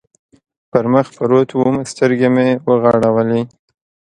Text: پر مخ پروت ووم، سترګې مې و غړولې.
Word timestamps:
پر 0.71 0.85
مخ 0.93 1.07
پروت 1.15 1.49
ووم، 1.53 1.75
سترګې 1.91 2.29
مې 2.35 2.47
و 2.67 2.69
غړولې. 2.83 3.41